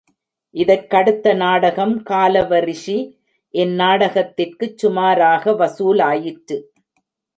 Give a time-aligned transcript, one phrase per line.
[0.55, 2.97] இதற்கடுத்த நாடகம் காலவ ரிஷி.
[3.53, 6.57] இந்நாடகத்திற்குச் சுமாராக வசூலாயிற்று.